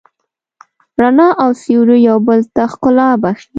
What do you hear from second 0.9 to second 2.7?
رڼا او سیوری یو بل ته